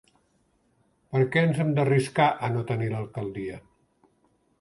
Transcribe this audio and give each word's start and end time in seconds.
Per 1.11 1.19
què 1.35 1.43
ens 1.47 1.59
hem 1.65 1.69
d’arriscar 1.79 2.27
a 2.47 2.49
no 2.55 2.63
tenir 2.73 2.89
l’alcaldia? 2.95 3.61